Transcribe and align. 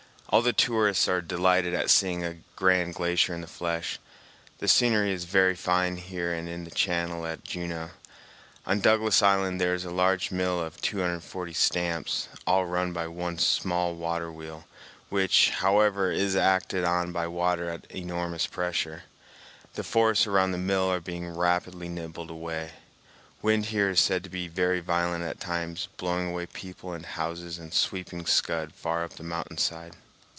All 0.31 0.41
the 0.41 0.53
tourists 0.53 1.09
are 1.09 1.19
delighted 1.19 1.73
at 1.73 1.89
seeing 1.89 2.23
a 2.23 2.37
grand 2.55 2.93
glacier 2.95 3.33
in 3.35 3.41
the 3.41 3.47
flesh. 3.47 3.99
The 4.59 4.67
scenery 4.69 5.11
is 5.11 5.25
very 5.25 5.57
fine 5.57 5.97
here 5.97 6.31
and 6.31 6.47
in 6.47 6.63
the 6.63 6.71
channel 6.71 7.25
at 7.27 7.43
Juneau. 7.43 7.89
On 8.65 8.79
Douglas 8.79 9.21
Island 9.21 9.59
there 9.59 9.73
is 9.73 9.83
a 9.83 9.91
large 9.91 10.31
mill 10.31 10.61
of 10.61 10.79
240 10.79 11.51
stamps, 11.51 12.29
all 12.47 12.65
run 12.65 12.93
by 12.93 13.07
one 13.09 13.37
small 13.39 13.93
water 13.93 14.31
wheel, 14.31 14.63
which, 15.09 15.49
however, 15.49 16.13
is 16.13 16.33
acted 16.33 16.85
on 16.85 17.11
by 17.11 17.27
water 17.27 17.69
at 17.69 17.83
enormous 17.93 18.47
pressure. 18.47 19.03
The 19.73 19.83
forests 19.83 20.27
around 20.27 20.53
the 20.53 20.57
mill 20.57 20.89
are 20.89 21.01
being 21.01 21.35
rapidly 21.35 21.89
nibbled 21.89 22.29
away. 22.31 22.71
Wind 23.41 23.65
is 23.65 23.69
here 23.71 23.93
said 23.97 24.23
to 24.23 24.29
be 24.29 24.47
very 24.47 24.79
violent 24.79 25.25
at 25.25 25.41
times, 25.41 25.89
blowing 25.97 26.29
away 26.29 26.45
people 26.45 26.93
and 26.93 27.05
houses 27.05 27.59
and 27.59 27.73
sweeping 27.73 28.25
scud 28.25 28.71
far 28.73 29.03
up 29.03 29.15
the 29.17 29.23
mountain 29.23 29.57
side. 29.57 29.93